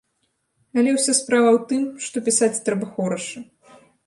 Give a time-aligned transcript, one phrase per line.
[0.81, 3.39] Але ўся справа ў тым, што пісаць трэба хораша.